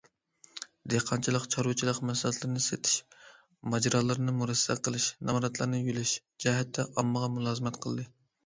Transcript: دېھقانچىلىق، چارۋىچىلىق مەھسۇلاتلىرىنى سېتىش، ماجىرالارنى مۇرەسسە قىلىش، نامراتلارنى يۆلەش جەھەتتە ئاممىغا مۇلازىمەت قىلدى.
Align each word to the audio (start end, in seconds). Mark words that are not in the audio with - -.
دېھقانچىلىق، 0.93 1.43
چارۋىچىلىق 1.55 1.99
مەھسۇلاتلىرىنى 2.09 2.63
سېتىش، 2.67 2.95
ماجىرالارنى 3.75 4.35
مۇرەسسە 4.39 4.79
قىلىش، 4.89 5.07
نامراتلارنى 5.31 5.83
يۆلەش 5.91 6.15
جەھەتتە 6.47 6.91
ئاممىغا 6.97 7.33
مۇلازىمەت 7.37 7.83
قىلدى. 7.87 8.09